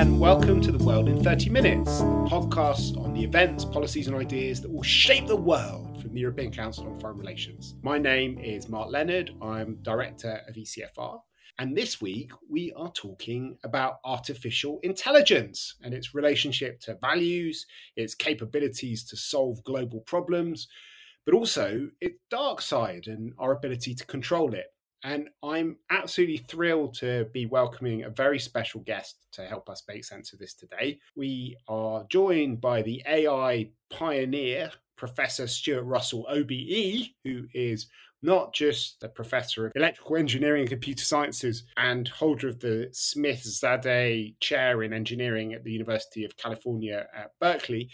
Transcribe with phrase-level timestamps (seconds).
[0.00, 4.16] and welcome to The World in 30 Minutes, the podcast on the events, policies, and
[4.16, 7.74] ideas that will shape the world from the European Council on Foreign Relations.
[7.82, 11.20] My name is Mark Leonard, I'm Director of ECFR.
[11.58, 18.14] And this week, we are talking about artificial intelligence and its relationship to values, its
[18.14, 20.66] capabilities to solve global problems,
[21.26, 24.72] but also its dark side and our ability to control it.
[25.02, 30.04] And I'm absolutely thrilled to be welcoming a very special guest to help us make
[30.04, 30.98] sense of this today.
[31.16, 37.86] We are joined by the AI pioneer, Professor Stuart Russell, OBE, who is
[38.22, 43.42] not just a professor of electrical engineering and computer sciences and holder of the Smith
[43.42, 47.88] Zadeh Chair in Engineering at the University of California at Berkeley.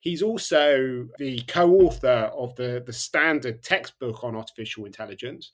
[0.00, 5.52] He's also the co author of the, the standard textbook on artificial intelligence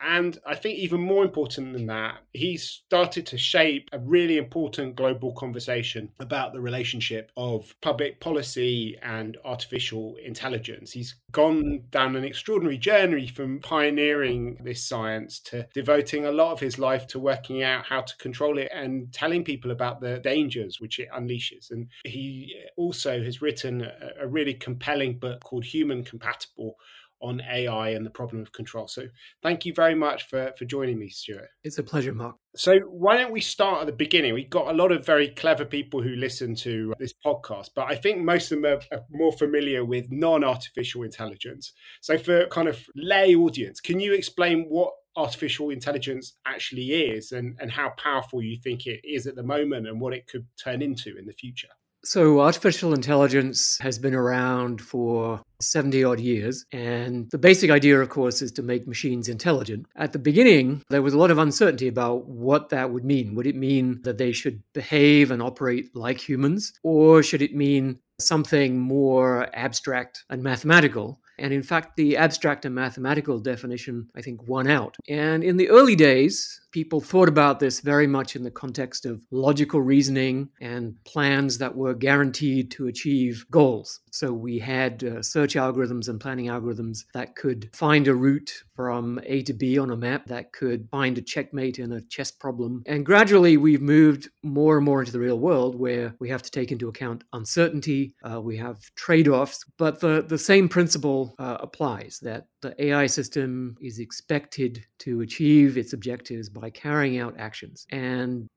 [0.00, 4.96] and I think even more important than that, he's started to shape a really important
[4.96, 10.92] global conversation about the relationship of public policy and artificial intelligence.
[10.92, 16.60] He's gone down an extraordinary journey from pioneering this science to devoting a lot of
[16.60, 20.80] his life to working out how to control it and telling people about the dangers
[20.80, 21.70] which it unleashes.
[21.70, 23.88] And he also has written
[24.20, 26.76] a, really compelling book called Human Compatible
[27.24, 28.86] on AI and the problem of control.
[28.86, 29.06] So
[29.42, 31.48] thank you very much for, for joining me, Stuart.
[31.64, 32.36] It's a pleasure, Mark.
[32.54, 34.34] So why don't we start at the beginning?
[34.34, 37.96] We've got a lot of very clever people who listen to this podcast, but I
[37.96, 41.72] think most of them are, are more familiar with non-artificial intelligence.
[42.02, 47.56] So for kind of lay audience, can you explain what artificial intelligence actually is and,
[47.60, 50.82] and how powerful you think it is at the moment and what it could turn
[50.82, 51.68] into in the future?
[52.04, 56.66] So, artificial intelligence has been around for 70 odd years.
[56.70, 59.86] And the basic idea, of course, is to make machines intelligent.
[59.96, 63.34] At the beginning, there was a lot of uncertainty about what that would mean.
[63.34, 66.74] Would it mean that they should behave and operate like humans?
[66.82, 71.20] Or should it mean something more abstract and mathematical?
[71.38, 74.96] And in fact, the abstract and mathematical definition, I think, won out.
[75.08, 79.22] And in the early days, people thought about this very much in the context of
[79.30, 84.00] logical reasoning and plans that were guaranteed to achieve goals.
[84.10, 89.20] So we had uh, search algorithms and planning algorithms that could find a route from
[89.24, 92.82] A to B on a map, that could find a checkmate in a chess problem.
[92.86, 96.50] And gradually, we've moved more and more into the real world where we have to
[96.50, 101.58] take into account uncertainty, uh, we have trade offs, but the, the same principle uh,
[101.60, 107.86] applies that the AI system is expected to achieve its objectives by carrying out actions.
[107.90, 108.48] And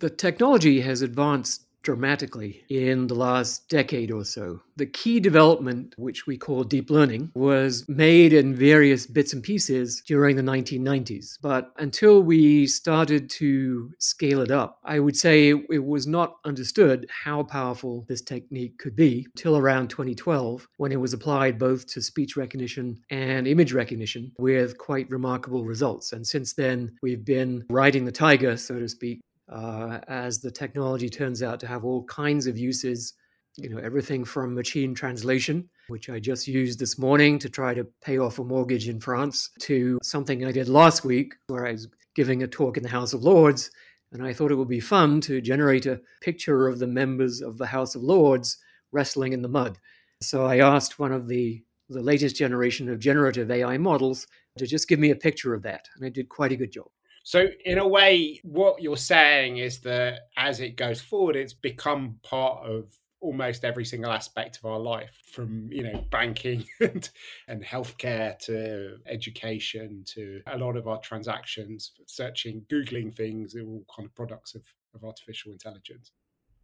[0.00, 4.60] the technology has advanced dramatically in the last decade or so.
[4.76, 10.02] The key development, which we call deep learning, was made in various bits and pieces
[10.04, 11.38] during the 1990s.
[11.40, 17.08] But until we started to scale it up, I would say it was not understood
[17.10, 22.02] how powerful this technique could be till around 2012 when it was applied both to
[22.02, 26.12] speech recognition and image recognition with quite remarkable results.
[26.12, 31.08] And since then, we've been riding the tiger, so to speak, uh, as the technology
[31.08, 33.14] turns out to have all kinds of uses.
[33.56, 37.86] You know, everything from machine translation, which I just used this morning to try to
[38.02, 41.88] pay off a mortgage in France, to something I did last week where I was
[42.16, 43.70] giving a talk in the House of Lords.
[44.12, 47.58] And I thought it would be fun to generate a picture of the members of
[47.58, 48.58] the House of Lords
[48.92, 49.78] wrestling in the mud.
[50.20, 54.26] So I asked one of the, the latest generation of generative AI models
[54.58, 55.86] to just give me a picture of that.
[55.96, 56.86] And I did quite a good job.
[57.24, 62.18] So, in a way, what you're saying is that as it goes forward, it's become
[62.22, 62.86] part of
[63.24, 67.08] almost every single aspect of our life from you know banking and,
[67.48, 73.86] and healthcare to education to a lot of our transactions searching googling things they're all
[73.96, 74.62] kind of products of,
[74.94, 76.12] of artificial intelligence.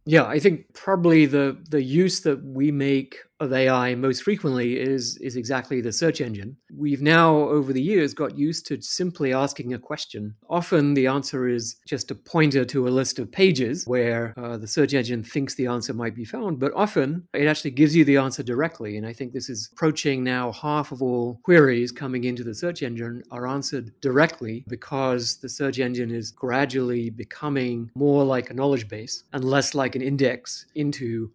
[0.05, 5.17] Yeah, I think probably the the use that we make of AI most frequently is
[5.17, 6.57] is exactly the search engine.
[6.73, 10.35] We've now over the years got used to simply asking a question.
[10.49, 14.67] Often the answer is just a pointer to a list of pages where uh, the
[14.67, 18.17] search engine thinks the answer might be found, but often it actually gives you the
[18.17, 18.97] answer directly.
[18.97, 22.81] And I think this is approaching now half of all queries coming into the search
[22.81, 28.87] engine are answered directly because the search engine is gradually becoming more like a knowledge
[28.87, 31.29] base and less like like an index into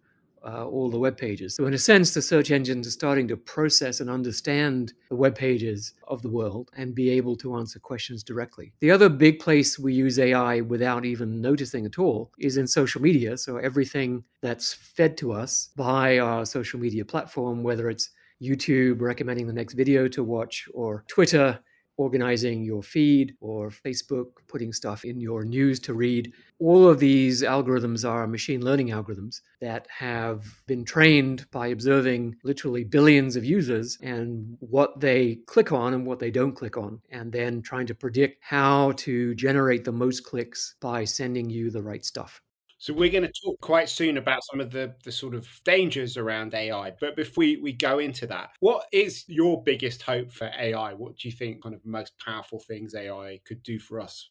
[0.45, 1.55] uh, all the web pages.
[1.55, 5.35] So, in a sense, the search engines are starting to process and understand the web
[5.35, 8.73] pages of the world and be able to answer questions directly.
[8.79, 13.01] The other big place we use AI without even noticing at all is in social
[13.01, 13.37] media.
[13.37, 18.09] So, everything that's fed to us by our social media platform, whether it's
[18.41, 21.59] YouTube recommending the next video to watch, or Twitter
[21.97, 26.31] organizing your feed or Facebook putting stuff in your news to read.
[26.59, 32.83] All of these algorithms are machine learning algorithms that have been trained by observing literally
[32.83, 37.31] billions of users and what they click on and what they don't click on, and
[37.31, 42.05] then trying to predict how to generate the most clicks by sending you the right
[42.05, 42.41] stuff.
[42.79, 46.15] So we're going to talk quite soon about some of the, the sort of dangers
[46.15, 46.93] around AI.
[46.99, 50.93] But before we, we go into that, what is your biggest hope for AI?
[50.93, 54.29] What do you think kind of most powerful things AI could do for us?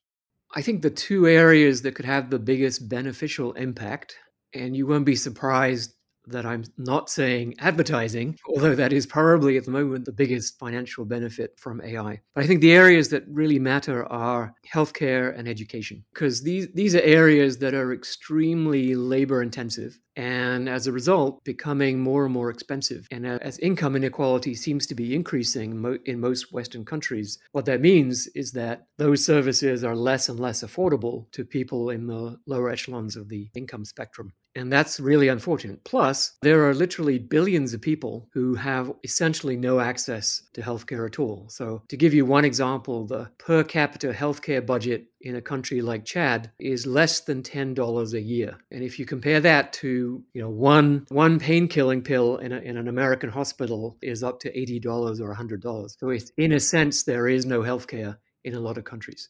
[0.54, 4.16] I think the two areas that could have the biggest beneficial impact,
[4.54, 5.95] and you won't be surprised
[6.26, 11.04] that I'm not saying advertising, although that is probably at the moment the biggest financial
[11.04, 12.20] benefit from AI.
[12.34, 16.94] But I think the areas that really matter are healthcare and education, because these, these
[16.94, 22.48] are areas that are extremely labor intensive and as a result, becoming more and more
[22.48, 23.06] expensive.
[23.10, 28.26] And as income inequality seems to be increasing in most Western countries, what that means
[28.28, 33.16] is that those services are less and less affordable to people in the lower echelons
[33.16, 34.32] of the income spectrum.
[34.56, 35.84] And that's really unfortunate.
[35.84, 41.18] Plus, there are literally billions of people who have essentially no access to healthcare at
[41.18, 41.46] all.
[41.50, 46.04] So, to give you one example, the per capita healthcare budget in a country like
[46.04, 48.56] Chad is less than $10 a year.
[48.70, 52.76] And if you compare that to, you know, one one pain-killing pill in, a, in
[52.76, 55.96] an American hospital is up to $80 or $100.
[55.98, 59.28] So in a sense there is no healthcare in a lot of countries.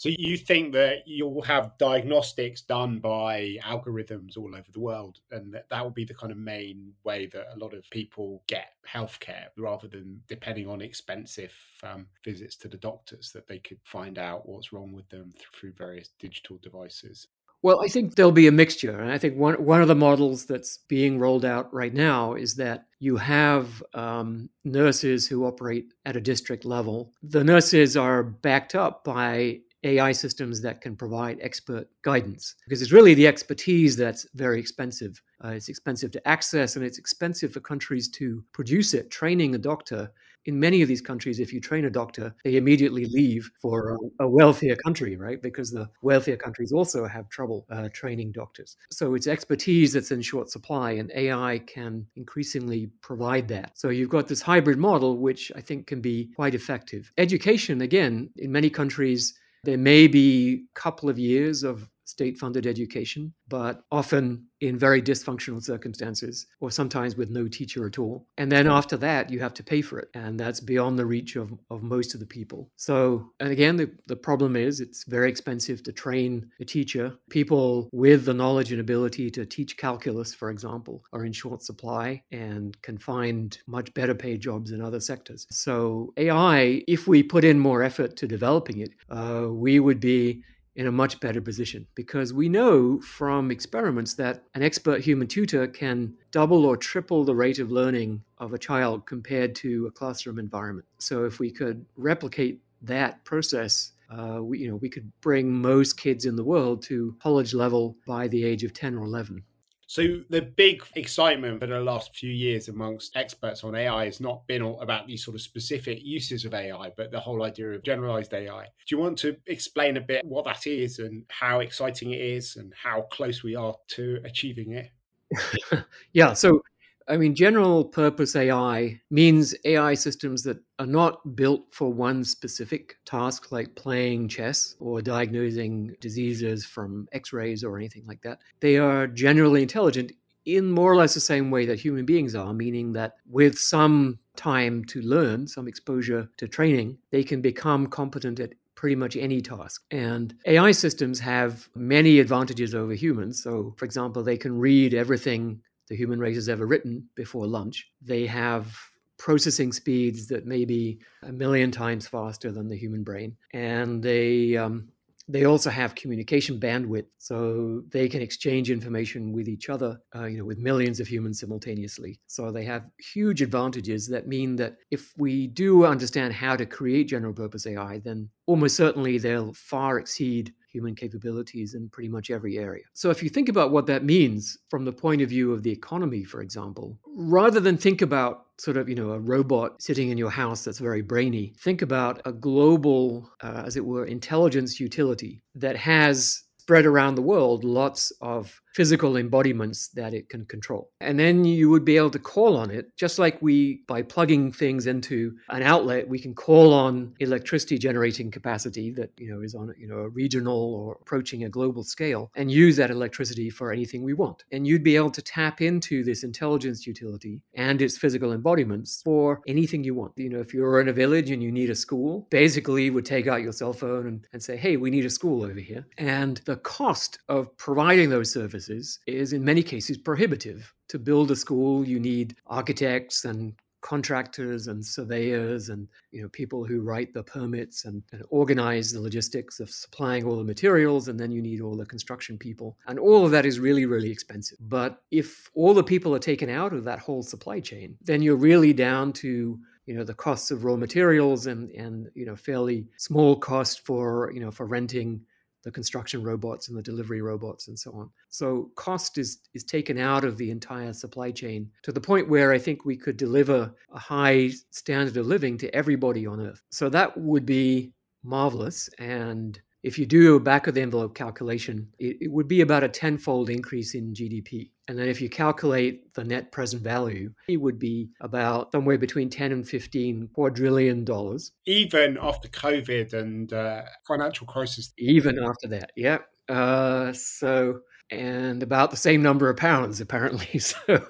[0.00, 5.52] So you think that you'll have diagnostics done by algorithms all over the world, and
[5.52, 8.68] that that will be the kind of main way that a lot of people get
[8.90, 11.52] healthcare, rather than depending on expensive
[11.82, 15.74] um, visits to the doctors, that they could find out what's wrong with them through
[15.76, 17.26] various digital devices.
[17.60, 19.00] Well, I think there'll be a mixture.
[19.00, 22.54] And I think one, one of the models that's being rolled out right now is
[22.54, 27.12] that you have um, nurses who operate at a district level.
[27.22, 32.92] The nurses are backed up by AI systems that can provide expert guidance because it's
[32.92, 35.20] really the expertise that's very expensive.
[35.42, 39.10] Uh, it's expensive to access and it's expensive for countries to produce it.
[39.10, 40.10] Training a doctor
[40.46, 44.24] in many of these countries, if you train a doctor, they immediately leave for a,
[44.24, 45.40] a wealthier country, right?
[45.42, 48.76] Because the wealthier countries also have trouble uh, training doctors.
[48.90, 53.78] So it's expertise that's in short supply, and AI can increasingly provide that.
[53.78, 57.12] So you've got this hybrid model, which I think can be quite effective.
[57.18, 59.34] Education, again, in many countries,
[59.64, 65.00] there may be a couple of years of state funded education, but often in very
[65.00, 68.26] dysfunctional circumstances, or sometimes with no teacher at all.
[68.36, 70.08] And then after that, you have to pay for it.
[70.14, 72.70] And that's beyond the reach of, of most of the people.
[72.76, 77.14] So, and again, the, the problem is it's very expensive to train a teacher.
[77.30, 82.22] People with the knowledge and ability to teach calculus, for example, are in short supply
[82.30, 85.46] and can find much better paid jobs in other sectors.
[85.50, 90.42] So, AI, if we put in more effort to developing it, uh, we would be
[90.76, 95.66] in a much better position because we know from experiments that an expert human tutor
[95.66, 100.38] can double or triple the rate of learning of a child compared to a classroom
[100.38, 100.86] environment.
[100.98, 105.96] So if we could replicate that process, uh, we, you know, we could bring most
[105.98, 109.42] kids in the world to college level by the age of 10 or 11.
[109.90, 114.46] So the big excitement for the last few years amongst experts on AI has not
[114.46, 118.32] been about these sort of specific uses of AI, but the whole idea of generalized
[118.32, 118.66] AI.
[118.86, 122.54] Do you want to explain a bit what that is and how exciting it is
[122.54, 125.84] and how close we are to achieving it?
[126.12, 126.62] yeah, so
[127.10, 132.98] I mean, general purpose AI means AI systems that are not built for one specific
[133.04, 138.38] task, like playing chess or diagnosing diseases from x rays or anything like that.
[138.60, 140.12] They are generally intelligent
[140.46, 144.20] in more or less the same way that human beings are, meaning that with some
[144.36, 149.42] time to learn, some exposure to training, they can become competent at pretty much any
[149.42, 149.82] task.
[149.90, 153.42] And AI systems have many advantages over humans.
[153.42, 157.90] So, for example, they can read everything the human race has ever written before lunch.
[158.00, 158.74] They have
[159.18, 164.56] processing speeds that may be a million times faster than the human brain, and they
[164.56, 164.88] um,
[165.28, 170.38] they also have communication bandwidth, so they can exchange information with each other, uh, you
[170.38, 172.18] know, with millions of humans simultaneously.
[172.26, 177.08] So they have huge advantages that mean that if we do understand how to create
[177.08, 182.58] general purpose AI, then almost certainly they'll far exceed human capabilities in pretty much every
[182.58, 182.84] area.
[182.92, 185.70] So, if you think about what that means from the point of view of the
[185.70, 190.18] economy, for example, rather than think about sort of, you know, a robot sitting in
[190.18, 195.42] your house that's very brainy, think about a global, uh, as it were, intelligence utility
[195.54, 200.90] that has spread around the world lots of physical embodiments that it can control.
[201.00, 204.52] And then you would be able to call on it, just like we, by plugging
[204.52, 209.54] things into an outlet, we can call on electricity generating capacity that, you know, is
[209.54, 213.72] on, you know, a regional or approaching a global scale and use that electricity for
[213.72, 214.44] anything we want.
[214.52, 219.40] And you'd be able to tap into this intelligence utility and its physical embodiments for
[219.46, 220.12] anything you want.
[220.16, 223.06] You know, if you're in a village and you need a school, basically you would
[223.06, 225.86] take out your cell phone and, and say, hey, we need a school over here.
[225.98, 230.72] And the cost of providing those services is in many cases prohibitive.
[230.88, 236.64] To build a school, you need architects and contractors and surveyors and you know people
[236.64, 241.18] who write the permits and, and, organize the logistics of supplying all the materials and
[241.18, 244.58] then you need all the construction people and all of that is really really expensive
[244.60, 248.36] but if all the people are taken out of that whole supply chain then you're
[248.36, 252.86] really down to you know the costs of raw materials and and you know fairly
[252.96, 255.20] small cost for you know for renting
[255.62, 258.10] the construction robots and the delivery robots and so on.
[258.28, 262.52] So cost is is taken out of the entire supply chain to the point where
[262.52, 266.62] I think we could deliver a high standard of living to everybody on earth.
[266.70, 271.88] So that would be marvelous and if you do a back of the envelope calculation,
[271.98, 274.70] it, it, would be about a tenfold increase in GDP.
[274.90, 279.30] And then if you calculate the net present value, it would be about somewhere between
[279.30, 281.52] 10 and 15 quadrillion dollars.
[281.64, 284.92] Even after COVID and uh, financial crisis.
[284.98, 286.18] Even after that, yeah.
[286.48, 287.78] Uh, so,
[288.10, 290.48] and about the same number of pounds, apparently.
[290.58, 291.06] So,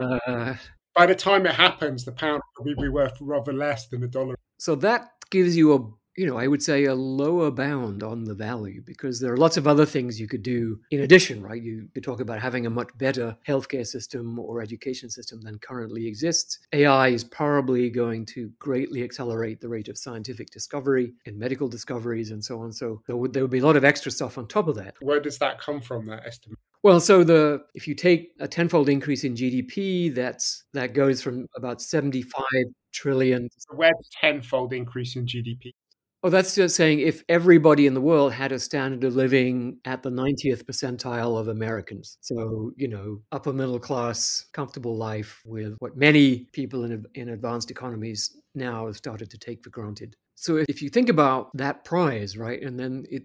[0.00, 0.54] uh,
[0.94, 4.34] by the time it happens, the pound will be worth rather less than a dollar.
[4.58, 8.34] So that gives you a you know, I would say a lower bound on the
[8.34, 11.62] value because there are lots of other things you could do in addition, right?
[11.62, 16.06] You could talk about having a much better healthcare system or education system than currently
[16.06, 16.58] exists.
[16.74, 22.32] AI is probably going to greatly accelerate the rate of scientific discovery and medical discoveries
[22.32, 22.70] and so on.
[22.70, 24.96] So there would, there would be a lot of extra stuff on top of that.
[25.00, 26.58] Where does that come from, that estimate?
[26.82, 31.46] Well, so the if you take a tenfold increase in GDP, that's that goes from
[31.56, 32.42] about 75
[32.92, 33.48] trillion.
[33.56, 35.72] So where tenfold increase in GDP
[36.22, 40.02] Oh, that's just saying if everybody in the world had a standard of living at
[40.02, 42.18] the 90th percentile of Americans.
[42.20, 47.70] So, you know, upper middle class, comfortable life with what many people in, in advanced
[47.70, 50.14] economies now have started to take for granted.
[50.34, 53.22] So, if you think about that prize, right, and then it,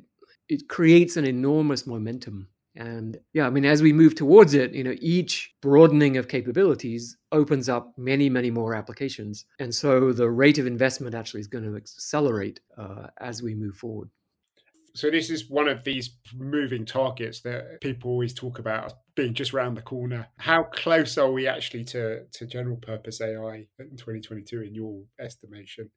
[0.47, 4.83] it creates an enormous momentum and yeah, I mean, as we move towards it, you
[4.83, 9.45] know, each broadening of capabilities opens up many, many more applications.
[9.59, 13.75] And so the rate of investment actually is going to accelerate uh, as we move
[13.75, 14.09] forward.
[14.93, 19.53] So this is one of these moving targets that people always talk about being just
[19.53, 20.27] around the corner.
[20.37, 25.91] How close are we actually to, to general purpose AI in 2022 in your estimation?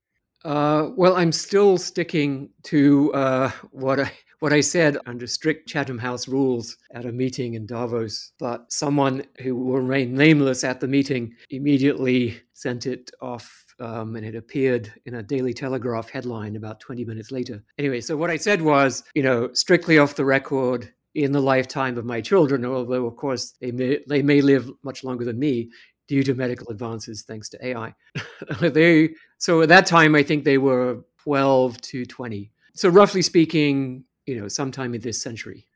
[0.45, 5.99] Uh, well, I'm still sticking to uh, what I what I said under strict Chatham
[5.99, 8.33] House rules at a meeting in Davos.
[8.39, 13.65] But someone who will remain nameless at the meeting immediately sent it off.
[13.81, 17.63] Um, and it appeared in a Daily Telegraph headline about 20 minutes later.
[17.79, 21.99] Anyway, so what I said was, you know, strictly off the record, in the lifetime
[21.99, 25.71] of my children, although of course they may, they may live much longer than me
[26.09, 27.95] due to medical advances thanks to AI.
[28.61, 32.51] they so at that time I think they were 12 to 20.
[32.75, 35.67] So roughly speaking, you know, sometime in this century.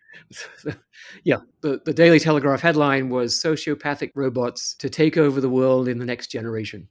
[1.25, 5.99] yeah, the, the Daily Telegraph headline was Sociopathic Robots to Take Over the World in
[5.99, 6.89] the Next Generation.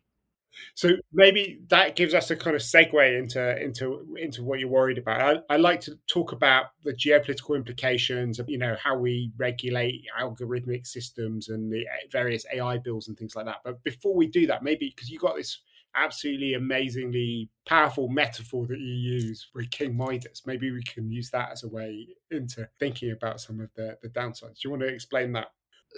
[0.75, 4.97] So maybe that gives us a kind of segue into into into what you're worried
[4.97, 5.43] about.
[5.49, 10.05] I, I like to talk about the geopolitical implications of you know how we regulate
[10.19, 13.57] algorithmic systems and the eh, various AI bills and things like that.
[13.63, 15.59] But before we do that, maybe because you got this
[15.95, 20.43] absolutely amazingly powerful metaphor that you use with King Midas.
[20.45, 24.09] Maybe we can use that as a way into thinking about some of the, the
[24.09, 24.59] downsides.
[24.59, 25.47] Do you want to explain that?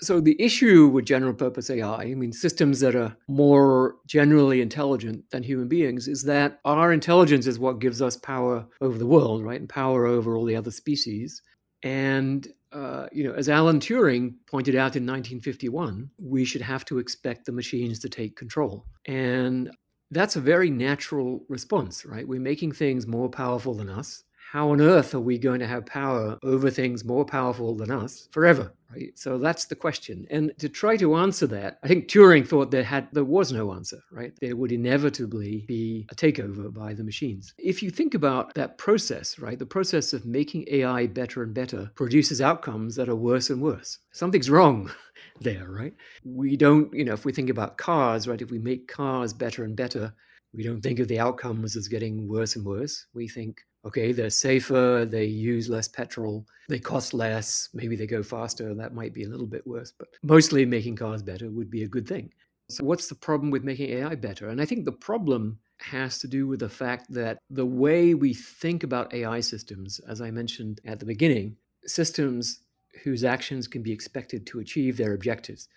[0.01, 5.29] So, the issue with general purpose AI, I mean, systems that are more generally intelligent
[5.29, 9.43] than human beings, is that our intelligence is what gives us power over the world,
[9.43, 9.59] right?
[9.59, 11.41] And power over all the other species.
[11.83, 16.97] And uh, you know, as Alan Turing pointed out in 1951, we should have to
[16.97, 18.85] expect the machines to take control.
[19.05, 19.69] And
[20.09, 22.27] that's a very natural response, right?
[22.27, 24.23] We're making things more powerful than us.
[24.53, 28.29] How on earth are we going to have power over things more powerful than us
[28.31, 28.71] forever?
[28.91, 29.09] Right?
[29.17, 30.27] So that's the question.
[30.29, 33.73] And to try to answer that, I think Turing thought there had there was no
[33.73, 34.31] answer, right?
[34.41, 37.55] There would inevitably be a takeover by the machines.
[37.57, 41.89] If you think about that process, right, the process of making AI better and better
[41.95, 43.97] produces outcomes that are worse and worse.
[44.11, 44.91] Something's wrong
[45.41, 45.95] there, right?
[46.23, 49.63] We don't, you know, if we think about cars, right, if we make cars better
[49.63, 50.13] and better,
[50.53, 53.07] we don't think of the outcomes as getting worse and worse.
[53.15, 58.23] We think, Okay, they're safer, they use less petrol, they cost less, maybe they go
[58.23, 58.73] faster.
[58.73, 61.87] That might be a little bit worse, but mostly making cars better would be a
[61.87, 62.31] good thing.
[62.69, 64.49] So, what's the problem with making AI better?
[64.49, 68.33] And I think the problem has to do with the fact that the way we
[68.33, 72.61] think about AI systems, as I mentioned at the beginning, systems
[73.03, 75.67] whose actions can be expected to achieve their objectives.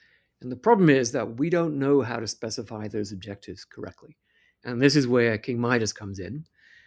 [0.40, 4.16] And the problem is that we don't know how to specify those objectives correctly.
[4.64, 6.44] And this is where King Midas comes in.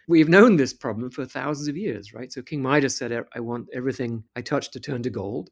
[0.10, 2.34] We've known this problem for thousands of years, right?
[2.34, 5.52] So King Midas said, I want everything I touch to turn to gold.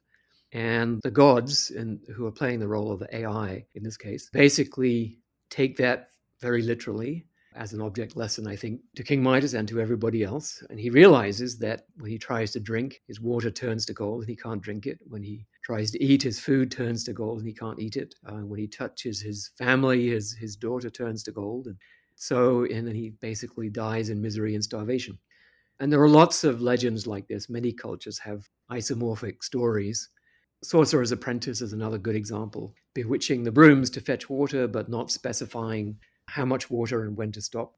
[0.51, 1.71] And the gods,
[2.15, 5.19] who are playing the role of the AI in this case, basically
[5.51, 6.09] take that
[6.41, 10.63] very literally as an object lesson, I think, to King Midas and to everybody else.
[10.71, 14.29] And he realizes that when he tries to drink, his water turns to gold and
[14.29, 14.97] he can't drink it.
[15.05, 18.15] When he tries to eat, his food turns to gold and he can't eat it.
[18.25, 21.67] Uh, when he touches his family, his, his daughter turns to gold.
[21.67, 21.77] And
[22.19, 25.19] so, and then he basically dies in misery and starvation.
[25.79, 27.47] And there are lots of legends like this.
[27.47, 30.09] Many cultures have isomorphic stories.
[30.63, 35.95] Sorcerer's Apprentice is another good example, bewitching the brooms to fetch water, but not specifying
[36.25, 37.75] how much water and when to stop.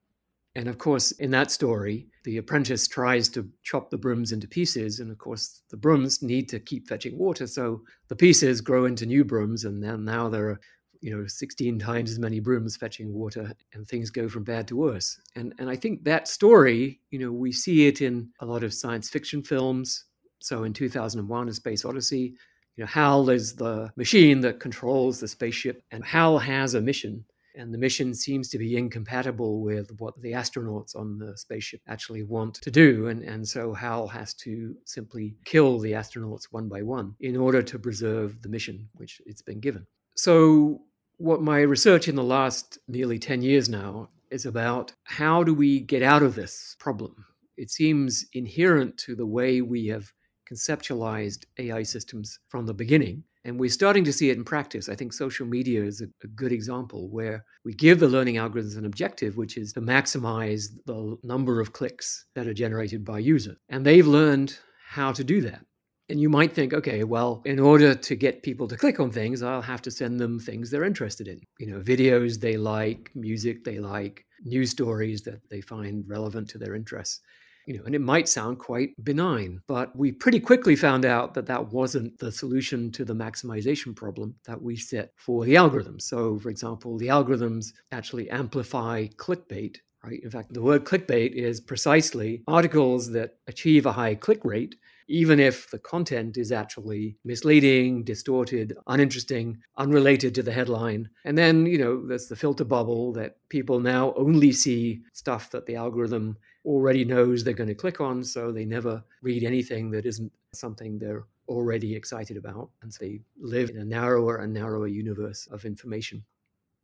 [0.56, 5.02] And of course, in that story, the apprentice tries to chop the brooms into pieces.
[5.02, 7.46] And of course, the brooms need to keep fetching water.
[7.46, 9.66] So the pieces grow into new brooms.
[9.66, 10.60] And then now there are,
[11.02, 13.54] you know, 16 times as many brooms fetching water.
[13.74, 15.20] And things go from bad to worse.
[15.36, 18.74] And, and I think that story, you know, we see it in a lot of
[18.74, 20.06] science fiction films.
[20.40, 22.36] So in 2001, A Space Odyssey,
[22.76, 25.84] you know, Hal is the machine that controls the spaceship.
[25.92, 27.26] And Hal has a mission
[27.60, 32.24] and the mission seems to be incompatible with what the astronauts on the spaceship actually
[32.24, 33.08] want to do.
[33.08, 37.62] And, and so Hal has to simply kill the astronauts one by one in order
[37.62, 39.86] to preserve the mission which it's been given.
[40.16, 40.82] So,
[41.20, 45.80] what my research in the last nearly 10 years now is about how do we
[45.80, 47.26] get out of this problem?
[47.58, 50.12] It seems inherent to the way we have
[50.52, 54.90] conceptualized AI systems from the beginning and we're starting to see it in practice.
[54.90, 58.78] I think social media is a, a, good example where we give the learning algorithms
[58.78, 63.58] an objective, which is to maximize the number of clicks that are generated by users.
[63.70, 65.66] And they've learned how to do that.
[66.10, 69.44] And you might think, okay, well, in order to get people to click on things,
[69.44, 71.40] I'll have to send them things they're interested in.
[71.60, 76.58] You know, videos they like, music they like, news stories that they find relevant to
[76.58, 77.22] their interests
[77.70, 81.46] you know, and it might sound quite benign, but we pretty quickly found out that
[81.46, 86.02] that wasn't the solution to the maximization problem that we set for the algorithms.
[86.02, 90.22] So, for example, the algorithms actually amplify clickbait right?
[90.24, 94.76] In fact, the word clickbait is precisely articles that achieve a high click rate,
[95.10, 101.10] even if the content is actually misleading, distorted, uninteresting, unrelated to the headline.
[101.26, 105.66] And then, you know, there's the filter bubble that people now only see stuff that
[105.66, 110.06] the algorithm already knows they're going to click on, so they never read anything that
[110.06, 112.70] isn't something they're already excited about.
[112.84, 116.24] And so they live in a narrower and narrower universe of information.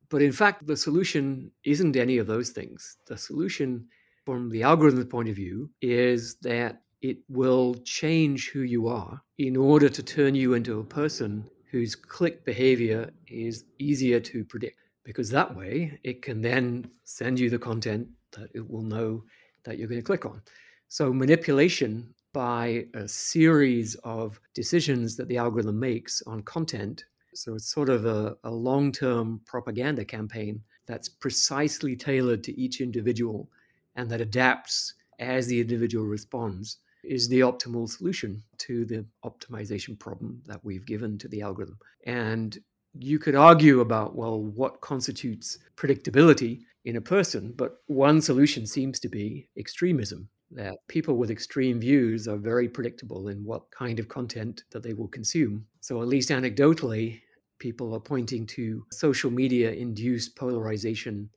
[0.09, 2.97] But in fact, the solution isn't any of those things.
[3.05, 3.87] The solution,
[4.25, 9.55] from the algorithm's point of view, is that it will change who you are in
[9.55, 14.79] order to turn you into a person whose click behavior is easier to predict.
[15.03, 19.23] Because that way, it can then send you the content that it will know
[19.65, 20.41] that you're going to click on.
[20.87, 27.05] So, manipulation by a series of decisions that the algorithm makes on content.
[27.35, 32.81] So, it's sort of a, a long term propaganda campaign that's precisely tailored to each
[32.81, 33.47] individual
[33.95, 40.41] and that adapts as the individual responds is the optimal solution to the optimization problem
[40.45, 41.77] that we've given to the algorithm.
[42.05, 42.57] And
[42.97, 48.99] you could argue about, well, what constitutes predictability in a person, but one solution seems
[48.99, 54.07] to be extremism that people with extreme views are very predictable in what kind of
[54.07, 55.65] content that they will consume.
[55.81, 57.21] So, at least anecdotally,
[57.59, 61.29] people are pointing to social media induced polarization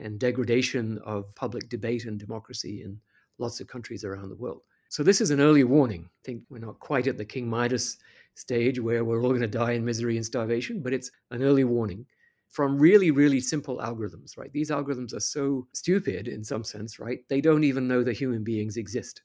[0.00, 2.98] and degradation of public debate and democracy in
[3.38, 4.62] lots of countries around the world.
[4.88, 6.04] So, this is an early warning.
[6.04, 7.98] I think we're not quite at the King Midas
[8.34, 11.64] stage where we're all going to die in misery and starvation, but it's an early
[11.64, 12.06] warning
[12.54, 14.52] from really, really simple algorithms, right?
[14.52, 17.18] These algorithms are so stupid in some sense, right?
[17.28, 19.22] They don't even know that human beings exist.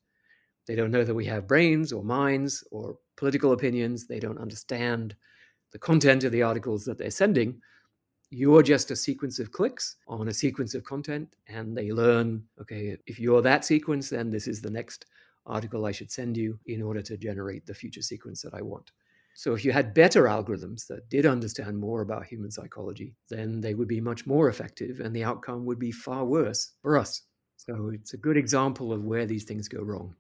[0.66, 4.08] They don't know that we have brains or minds or political opinions.
[4.08, 5.16] They don't understand
[5.72, 7.62] the content of the articles that they're sending.
[8.32, 12.98] You're just a sequence of clicks on a sequence of content, and they learn okay,
[13.08, 15.06] if you're that sequence, then this is the next
[15.46, 18.92] article I should send you in order to generate the future sequence that I want.
[19.36, 23.74] So if you had better algorithms that did understand more about human psychology, then they
[23.74, 27.22] would be much more effective and the outcome would be far worse for us.
[27.56, 30.16] So it's a good example of where these things go wrong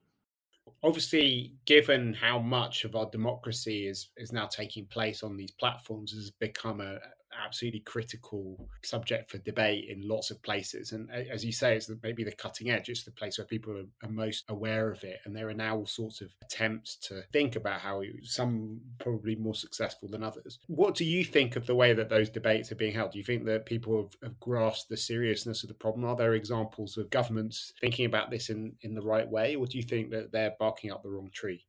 [0.83, 6.13] obviously given how much of our democracy is is now taking place on these platforms
[6.13, 6.99] has become a
[7.43, 10.91] absolutely critical subject for debate in lots of places.
[10.91, 12.89] And as you say it's maybe the cutting edge.
[12.89, 15.19] It's the place where people are, are most aware of it.
[15.25, 19.55] And there are now all sorts of attempts to think about how some probably more
[19.55, 20.59] successful than others.
[20.67, 23.11] What do you think of the way that those debates are being held?
[23.11, 26.05] Do you think that people have, have grasped the seriousness of the problem?
[26.05, 29.55] Are there examples of governments thinking about this in in the right way?
[29.55, 31.65] Or do you think that they're barking up the wrong tree?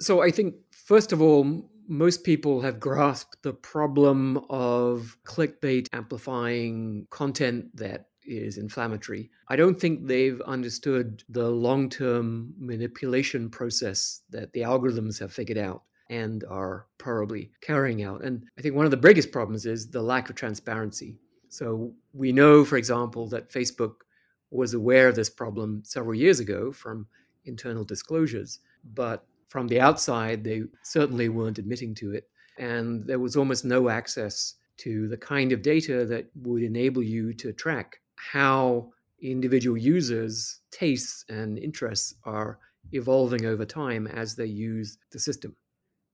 [0.00, 7.06] So I think, first of all, most people have grasped the problem of clickbait amplifying
[7.10, 9.30] content that is inflammatory.
[9.48, 15.58] I don't think they've understood the long term manipulation process that the algorithms have figured
[15.58, 18.24] out and are probably carrying out.
[18.24, 21.18] And I think one of the biggest problems is the lack of transparency.
[21.50, 23.96] So we know, for example, that Facebook
[24.50, 27.06] was aware of this problem several years ago from
[27.44, 28.60] internal disclosures,
[28.94, 32.24] but from the outside, they certainly weren't admitting to it.
[32.58, 37.34] And there was almost no access to the kind of data that would enable you
[37.34, 42.60] to track how individual users' tastes and interests are
[42.92, 45.54] evolving over time as they use the system.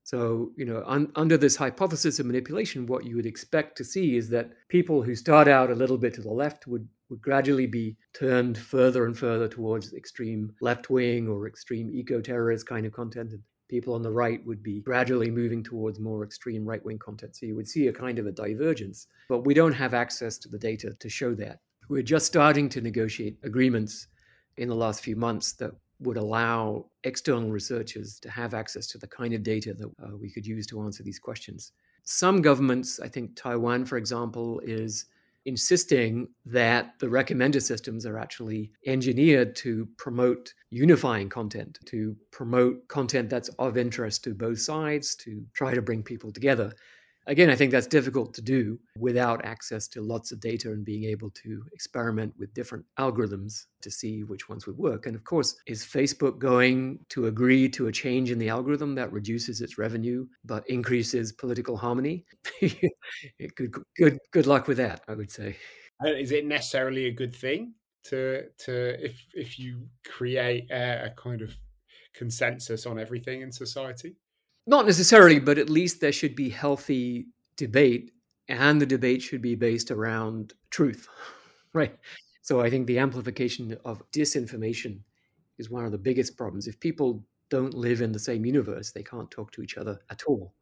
[0.02, 4.16] So, you know, un- under this hypothesis of manipulation, what you would expect to see
[4.16, 7.66] is that people who start out a little bit to the left would would gradually
[7.66, 12.92] be turned further and further towards extreme left wing or extreme eco terrorist kind of
[12.92, 13.32] content.
[13.32, 17.36] And people on the right would be gradually moving towards more extreme right wing content.
[17.36, 19.06] So you would see a kind of a divergence.
[19.28, 21.60] But we don't have access to the data to show that.
[21.88, 24.08] We're just starting to negotiate agreements
[24.56, 29.06] in the last few months that would allow external researchers to have access to the
[29.06, 31.72] kind of data that uh, we could use to answer these questions.
[32.04, 35.06] Some governments, I think Taiwan, for example, is
[35.48, 43.30] insisting that the recommender systems are actually engineered to promote unifying content, to promote content
[43.30, 46.72] that's of interest to both sides, to try to bring people together.
[47.28, 51.04] Again, I think that's difficult to do without access to lots of data and being
[51.04, 55.04] able to experiment with different algorithms to see which ones would work.
[55.04, 59.12] And of course, is Facebook going to agree to a change in the algorithm that
[59.12, 62.24] reduces its revenue but increases political harmony?
[63.56, 65.54] good, good, good luck with that, I would say.
[66.02, 71.10] Uh, is it necessarily a good thing to to if if you create a, a
[71.10, 71.54] kind of
[72.14, 74.16] consensus on everything in society?
[74.68, 78.12] Not necessarily, but at least there should be healthy debate,
[78.48, 81.08] and the debate should be based around truth,
[81.72, 81.96] right?
[82.42, 85.00] So I think the amplification of disinformation
[85.56, 86.66] is one of the biggest problems.
[86.66, 90.24] If people don't live in the same universe, they can't talk to each other at
[90.24, 90.52] all.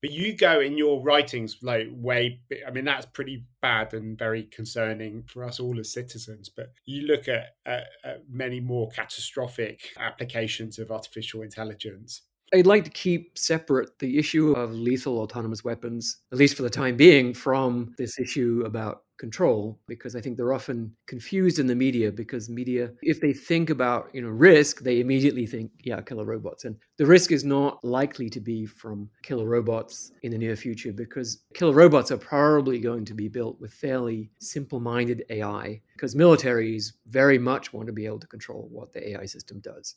[0.00, 2.40] But you go in your writings like way.
[2.66, 6.48] I mean, that's pretty bad and very concerning for us all as citizens.
[6.48, 12.22] But you look at, at, at many more catastrophic applications of artificial intelligence
[12.54, 16.70] I'd like to keep separate the issue of lethal autonomous weapons, at least for the
[16.70, 21.74] time being, from this issue about control, because I think they're often confused in the
[21.74, 26.24] media because media, if they think about you know risk, they immediately think, yeah, killer
[26.24, 26.64] robots.
[26.64, 30.92] And the risk is not likely to be from killer robots in the near future
[30.92, 36.92] because killer robots are probably going to be built with fairly simple-minded AI because militaries
[37.06, 39.94] very much want to be able to control what the AI system does.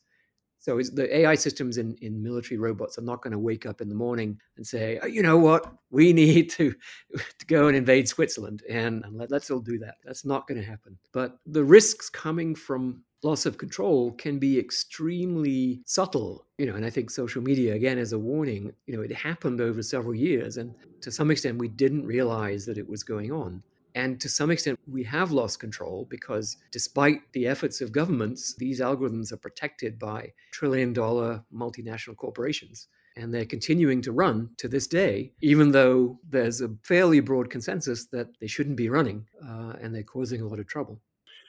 [0.65, 3.87] So the AI systems in, in military robots are not going to wake up in
[3.87, 6.73] the morning and say, oh, you know what, we need to,
[7.37, 9.97] to go and invade Switzerland and, and let, let's all do that.
[10.03, 10.97] That's not going to happen.
[11.13, 16.85] But the risks coming from loss of control can be extremely subtle you know and
[16.85, 20.57] i think social media again is a warning you know it happened over several years
[20.57, 23.63] and to some extent we didn't realize that it was going on
[23.95, 28.81] and to some extent, we have lost control because despite the efforts of governments, these
[28.81, 32.89] algorithms are protected by trillion dollar multinational corporations.
[33.15, 38.07] And they're continuing to run to this day, even though there's a fairly broad consensus
[38.07, 40.99] that they shouldn't be running uh, and they're causing a lot of trouble.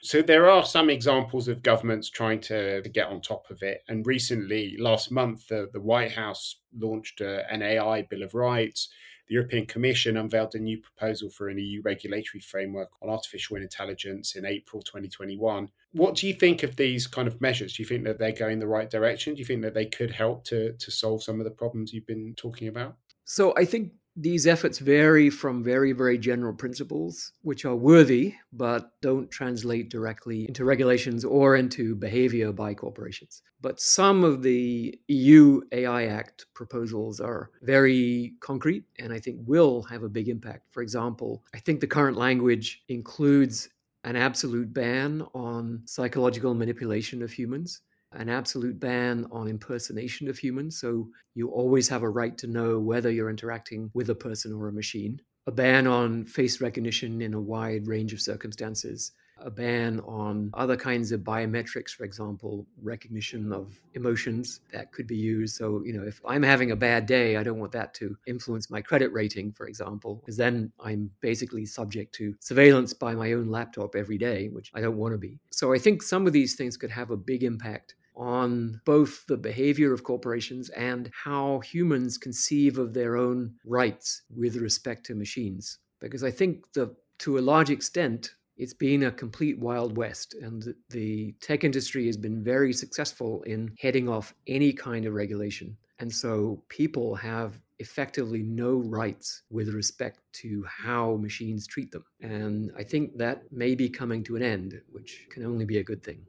[0.02, 3.82] So there are some examples of governments trying to, to get on top of it.
[3.88, 8.88] And recently, last month, the, the White House launched uh, an AI Bill of Rights
[9.28, 14.36] the European Commission unveiled a new proposal for an EU regulatory framework on artificial intelligence
[14.36, 15.68] in April 2021.
[15.92, 17.74] What do you think of these kind of measures?
[17.74, 19.34] Do you think that they're going the right direction?
[19.34, 22.06] Do you think that they could help to, to solve some of the problems you've
[22.06, 22.96] been talking about?
[23.24, 28.92] So I think these efforts vary from very, very general principles, which are worthy, but
[29.02, 33.42] don't translate directly into regulations or into behavior by corporations.
[33.60, 39.82] But some of the EU AI Act proposals are very concrete and I think will
[39.82, 40.68] have a big impact.
[40.70, 43.68] For example, I think the current language includes
[44.04, 47.82] an absolute ban on psychological manipulation of humans,
[48.16, 50.78] an absolute ban on impersonation of humans.
[50.80, 54.68] So you always have a right to know whether you're interacting with a person or
[54.68, 60.00] a machine, a ban on face recognition in a wide range of circumstances, a ban
[60.00, 65.56] on other kinds of biometrics, for example, recognition of emotions that could be used.
[65.56, 68.70] So, you know, if I'm having a bad day, I don't want that to influence
[68.70, 73.48] my credit rating, for example, because then I'm basically subject to surveillance by my own
[73.50, 75.38] laptop every day, which I don't want to be.
[75.50, 79.36] So I think some of these things could have a big impact on both the
[79.36, 85.78] behavior of corporations and how humans conceive of their own rights with respect to machines.
[86.00, 90.74] Because I think the to a large extent, it's been a complete wild west and
[90.90, 95.76] the tech industry has been very successful in heading off any kind of regulation.
[95.98, 102.04] And so people have effectively no rights with respect to how machines treat them.
[102.22, 105.84] And i think that may be coming to an end which can only be a
[105.84, 106.26] good thing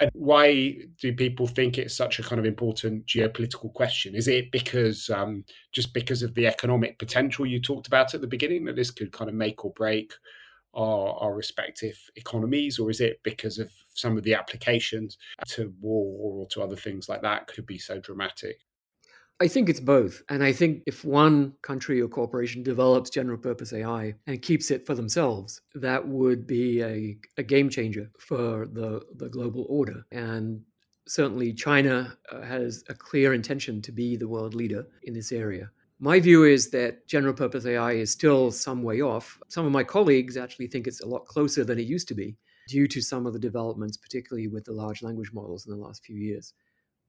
[0.00, 4.14] and why do people think it's such a kind of important geopolitical question?
[4.14, 8.26] Is it because um, just because of the economic potential you talked about at the
[8.26, 10.12] beginning that this could kind of make or break
[10.72, 16.16] our, our respective economies, or is it because of some of the applications to war
[16.18, 18.60] or to other things like that could be so dramatic?
[19.42, 20.22] I think it's both.
[20.28, 24.84] And I think if one country or corporation develops general purpose AI and keeps it
[24.86, 30.04] for themselves, that would be a, a game changer for the, the global order.
[30.12, 30.60] And
[31.08, 35.70] certainly China uh, has a clear intention to be the world leader in this area.
[36.00, 39.38] My view is that general purpose AI is still some way off.
[39.48, 42.36] Some of my colleagues actually think it's a lot closer than it used to be
[42.68, 46.04] due to some of the developments, particularly with the large language models in the last
[46.04, 46.52] few years.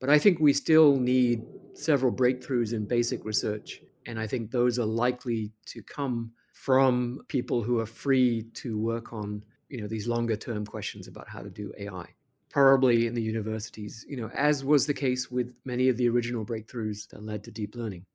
[0.01, 3.81] But I think we still need several breakthroughs in basic research.
[4.07, 9.13] And I think those are likely to come from people who are free to work
[9.13, 12.07] on you know, these longer term questions about how to do AI
[12.51, 16.45] probably in the universities, you know, as was the case with many of the original
[16.45, 18.05] breakthroughs that led to deep learning.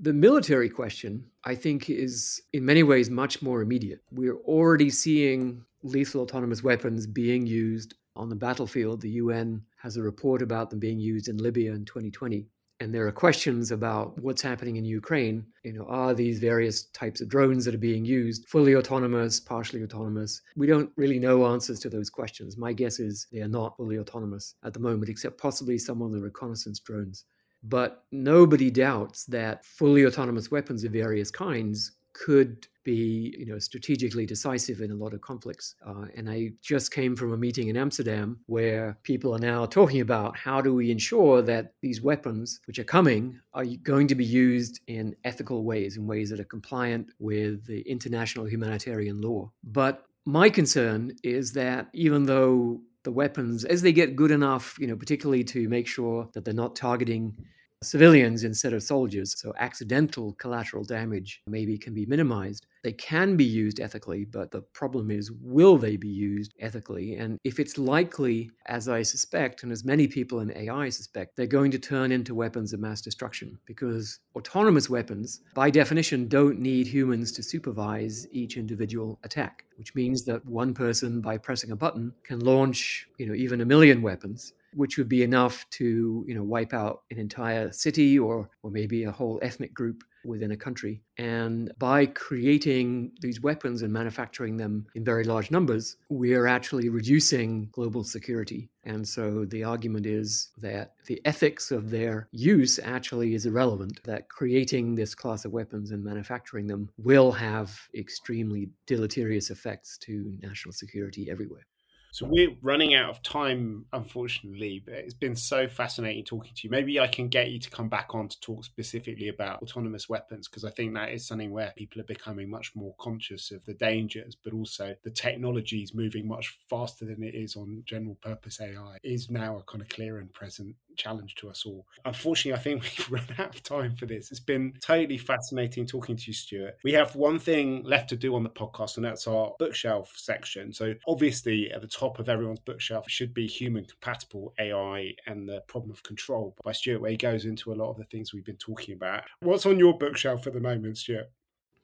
[0.00, 4.00] The military question, I think, is in many ways much more immediate.
[4.10, 9.00] We're already seeing lethal autonomous weapons being used on the battlefield.
[9.00, 12.46] The UN has a report about them being used in Libya in 2020.
[12.78, 15.44] And there are questions about what's happening in Ukraine.
[15.64, 19.82] You know, are these various types of drones that are being used fully autonomous, partially
[19.82, 20.40] autonomous?
[20.56, 22.56] We don't really know answers to those questions.
[22.56, 26.12] My guess is they are not fully autonomous at the moment, except possibly some of
[26.12, 27.24] the reconnaissance drones.
[27.64, 34.26] But nobody doubts that fully autonomous weapons of various kinds could be you know strategically
[34.26, 37.76] decisive in a lot of conflicts uh, and i just came from a meeting in
[37.76, 42.80] amsterdam where people are now talking about how do we ensure that these weapons which
[42.80, 47.12] are coming are going to be used in ethical ways in ways that are compliant
[47.18, 49.50] with the international humanitarian law.
[49.64, 54.86] But my concern is that even though the weapons as they get good enough, you
[54.86, 57.36] know, particularly to make sure that they're not targeting
[57.82, 59.34] civilians instead of soldiers.
[59.38, 62.66] So accidental collateral damage maybe can be minimized.
[62.82, 67.14] They can be used ethically, but the problem is will they be used ethically?
[67.14, 71.46] And if it's likely, as I suspect, and as many people in AI suspect, they're
[71.46, 76.86] going to turn into weapons of mass destruction because autonomous weapons, by definition, don't need
[76.86, 82.12] humans to supervise each individual attack, which means that one person, by pressing a button,
[82.24, 86.42] can launch, you know, even a million weapons which would be enough to you know
[86.42, 91.02] wipe out an entire city or or maybe a whole ethnic group within a country.
[91.18, 97.68] And by creating these weapons and manufacturing them in very large numbers we're actually reducing
[97.72, 98.68] global security.
[98.84, 104.28] And so the argument is that the ethics of their use actually is irrelevant that
[104.28, 110.72] creating this class of weapons and manufacturing them will have extremely deleterious effects to national
[110.72, 111.66] security everywhere
[112.12, 116.70] so we're running out of time, unfortunately, but it's been so fascinating talking to you.
[116.70, 120.46] Maybe I can get you to come back on to talk specifically about autonomous weapons,
[120.46, 123.72] because I think that is something where people are becoming much more conscious of the
[123.72, 128.60] dangers, but also the technology is moving much faster than it is on general purpose
[128.60, 131.86] AI is now a kind of clear and present challenge to us all.
[132.04, 134.30] Unfortunately, I think we've run out of time for this.
[134.30, 136.78] It's been totally fascinating talking to you, Stuart.
[136.84, 140.72] We have one thing left to do on the podcast, and that's our bookshelf section.
[140.72, 145.62] So, obviously, at the top of everyone's bookshelf should be human compatible AI and the
[145.66, 148.44] problem of control by Stuart, where he goes into a lot of the things we've
[148.44, 149.24] been talking about.
[149.40, 151.30] What's on your bookshelf at the moment, Stuart?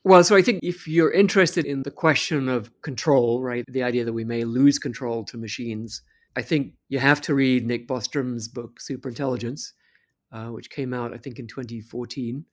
[0.05, 4.05] Well, so I think if you're interested in the question of control, right, the idea
[4.05, 6.03] that we may lose control to machines,
[6.38, 9.72] I think you have to read Nick Bostrom's book, Superintelligence,
[10.31, 12.44] uh, which came out, I think, in 2014.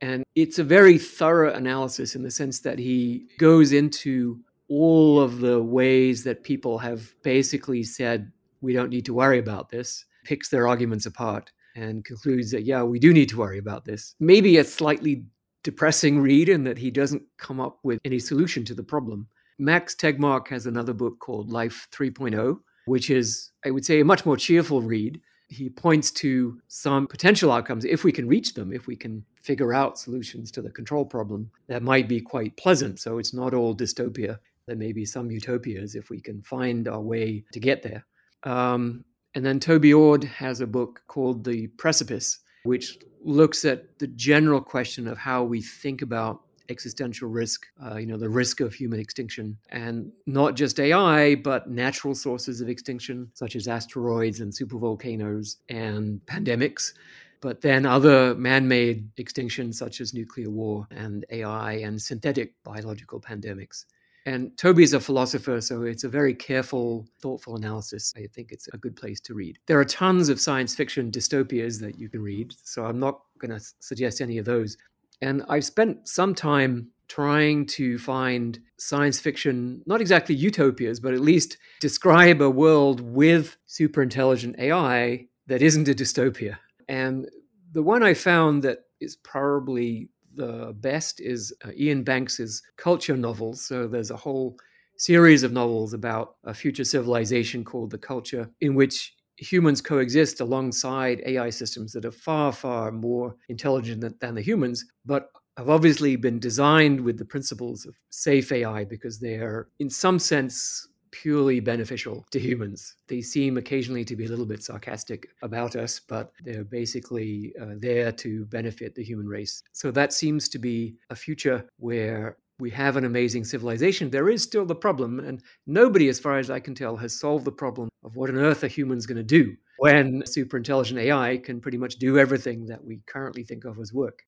[0.00, 5.40] And it's a very thorough analysis in the sense that he goes into all of
[5.40, 10.48] the ways that people have basically said we don't need to worry about this, picks
[10.48, 14.14] their arguments apart and concludes that, yeah, we do need to worry about this.
[14.20, 15.24] Maybe a slightly
[15.64, 19.26] depressing read in that he doesn't come up with any solution to the problem.
[19.58, 24.26] Max Tegmark has another book called Life 3.0, which is, I would say, a much
[24.26, 25.20] more cheerful read.
[25.48, 29.74] He points to some potential outcomes if we can reach them, if we can figure
[29.74, 32.98] out solutions to the control problem that might be quite pleasant.
[32.98, 34.38] So it's not all dystopia.
[34.66, 38.06] There may be some utopias if we can find our way to get there.
[38.44, 44.06] Um, and then Toby Ord has a book called The Precipice, which looks at the
[44.06, 48.74] general question of how we think about existential risk, uh, you know, the risk of
[48.74, 54.52] human extinction, and not just AI, but natural sources of extinction, such as asteroids and
[54.52, 56.92] supervolcanoes and pandemics.
[57.40, 63.20] But then other man made extinctions, such as nuclear war and AI and synthetic biological
[63.20, 63.84] pandemics.
[64.26, 68.14] And Toby is a philosopher, so it's a very careful, thoughtful analysis.
[68.16, 69.58] I think it's a good place to read.
[69.66, 73.50] There are tons of science fiction dystopias that you can read, so I'm not going
[73.50, 74.78] to suggest any of those.
[75.20, 81.20] And I've spent some time trying to find science fiction, not exactly utopias, but at
[81.20, 86.58] least describe a world with super intelligent AI that isn't a dystopia.
[86.88, 87.28] And
[87.72, 93.64] the one I found that is probably the best is uh, Iain Banks's culture novels.
[93.64, 94.56] So there's a whole
[94.96, 101.22] series of novels about a future civilization called The Culture, in which humans coexist alongside
[101.26, 106.38] AI systems that are far, far more intelligent than the humans, but have obviously been
[106.38, 112.26] designed with the principles of safe AI because they are, in some sense, purely beneficial
[112.32, 112.96] to humans.
[113.06, 117.74] They seem occasionally to be a little bit sarcastic about us, but they're basically uh,
[117.78, 119.62] there to benefit the human race.
[119.72, 124.10] So that seems to be a future where we have an amazing civilization.
[124.10, 127.44] There is still the problem, and nobody, as far as I can tell, has solved
[127.44, 131.38] the problem of what on earth are human's going to do when super intelligent AI
[131.38, 134.22] can pretty much do everything that we currently think of as work.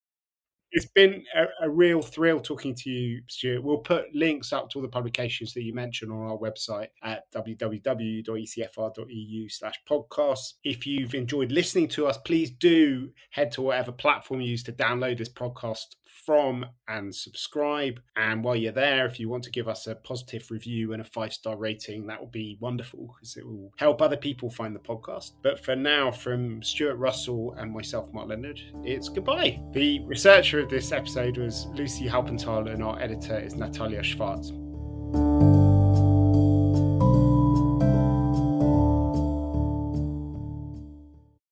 [0.73, 3.63] It's been a, a, real thrill talking to you, Stuart.
[3.63, 7.31] We'll put links up to all the publications that you mentioned on our website at
[7.33, 8.29] www.ecfr.eu
[9.49, 10.55] slash podcasts.
[10.65, 14.73] If you've enjoyed listening to us, please do head to whatever platform you use to
[14.73, 15.95] download this podcast
[16.27, 18.01] from and subscribe.
[18.17, 21.05] And while you're there, if you want to give us a positive review and a
[21.05, 24.81] five star rating, that will be wonderful because it will help other people find the
[24.81, 25.33] podcast.
[25.43, 29.61] But for now, from Stuart Russell and myself, Mark Leonard, it's goodbye.
[29.73, 34.53] The researcher of this episode was Lucy Halpenthal, and our editor is Natalia Schwartz.